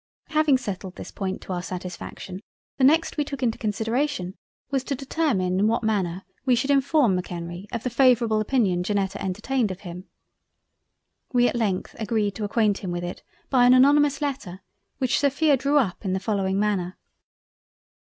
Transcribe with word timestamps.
Having 0.29 0.57
settled 0.57 0.95
this 0.95 1.11
Point 1.11 1.41
to 1.41 1.53
our 1.53 1.61
satisfaction, 1.61 2.41
the 2.77 2.83
next 2.83 3.17
we 3.17 3.23
took 3.23 3.43
into 3.43 3.59
consideration 3.59 4.35
was, 4.71 4.83
to 4.85 4.95
determine 4.95 5.59
in 5.59 5.67
what 5.67 5.83
manner 5.83 6.23
we 6.43 6.55
should 6.55 6.71
inform 6.71 7.15
M'Kenrie 7.15 7.67
of 7.71 7.83
the 7.83 7.91
favourable 7.91 8.41
Opinion 8.41 8.81
Janetta 8.81 9.21
entertained 9.21 9.69
of 9.69 9.81
him.... 9.81 10.05
We 11.33 11.47
at 11.47 11.55
length 11.55 11.95
agreed 11.99 12.33
to 12.37 12.43
acquaint 12.43 12.79
him 12.79 12.89
with 12.89 13.03
it 13.03 13.21
by 13.51 13.65
an 13.67 13.75
anonymous 13.75 14.23
Letter 14.23 14.61
which 14.97 15.19
Sophia 15.19 15.55
drew 15.55 15.77
up 15.77 16.03
in 16.03 16.13
the 16.13 16.19
following 16.19 16.59
manner. 16.59 16.97